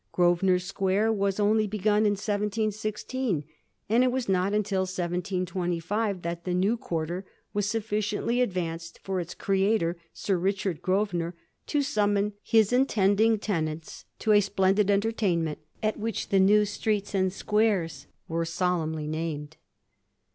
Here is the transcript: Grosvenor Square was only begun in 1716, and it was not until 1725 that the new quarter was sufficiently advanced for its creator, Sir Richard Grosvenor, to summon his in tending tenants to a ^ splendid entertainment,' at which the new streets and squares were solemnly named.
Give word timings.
Grosvenor 0.11 0.57
Square 0.57 1.13
was 1.13 1.39
only 1.39 1.67
begun 1.67 2.07
in 2.07 2.13
1716, 2.13 3.43
and 3.87 4.03
it 4.03 4.11
was 4.11 4.27
not 4.27 4.51
until 4.51 4.79
1725 4.79 6.23
that 6.23 6.43
the 6.43 6.55
new 6.55 6.75
quarter 6.75 7.23
was 7.53 7.67
sufficiently 7.67 8.41
advanced 8.41 8.99
for 9.03 9.19
its 9.19 9.35
creator, 9.35 9.95
Sir 10.11 10.37
Richard 10.37 10.81
Grosvenor, 10.81 11.35
to 11.67 11.83
summon 11.83 12.33
his 12.41 12.73
in 12.73 12.87
tending 12.87 13.37
tenants 13.37 14.05
to 14.17 14.31
a 14.31 14.37
^ 14.39 14.43
splendid 14.43 14.89
entertainment,' 14.89 15.59
at 15.83 15.99
which 15.99 16.29
the 16.29 16.39
new 16.39 16.65
streets 16.65 17.13
and 17.13 17.31
squares 17.31 18.07
were 18.27 18.43
solemnly 18.43 19.05
named. 19.05 19.57